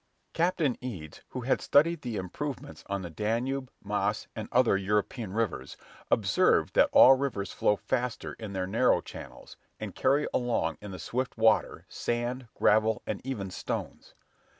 Captain 0.33 0.83
Eads, 0.83 1.21
who 1.27 1.41
had 1.41 1.61
studied 1.61 2.01
the 2.01 2.15
improvements 2.17 2.83
on 2.87 3.03
the 3.03 3.09
Danube, 3.11 3.69
Maas, 3.83 4.27
and 4.35 4.49
other 4.51 4.75
European 4.75 5.31
rivers, 5.31 5.77
observed 6.09 6.73
that 6.73 6.89
all 6.91 7.13
rivers 7.13 7.53
flow 7.53 7.75
faster 7.75 8.33
in 8.39 8.53
their 8.53 8.65
narrow 8.65 8.99
channels, 9.01 9.57
and 9.79 9.93
carry 9.93 10.25
along 10.33 10.79
in 10.81 10.89
the 10.89 10.97
swift 10.97 11.37
water, 11.37 11.85
sand, 11.87 12.47
gravel, 12.55 13.03
and 13.05 13.21
even 13.23 13.51
stones. 13.51 14.15